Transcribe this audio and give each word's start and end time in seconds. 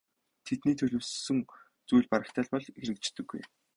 Тэдний 0.45 0.75
төлөвлөсөн 0.79 1.39
зүйл 1.87 2.07
барагтай 2.11 2.43
л 2.43 2.51
бол 2.53 2.65
хэрэгждэггүй. 2.65 3.41